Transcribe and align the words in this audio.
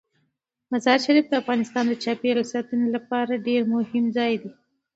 مزارشریف 0.71 1.25
د 1.29 1.33
افغانستان 1.41 1.83
د 1.87 1.93
چاپیریال 2.03 2.49
ساتنې 2.53 2.87
لپاره 2.95 3.43
ډیر 3.47 3.61
مهم 3.73 4.05
ځای 4.17 4.33
دی. 4.41 4.51